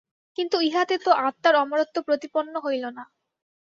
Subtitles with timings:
[0.37, 3.03] কিন্তু ইহাতে তো আত্মার অমরত্ব প্রতিপন্ন হইল না।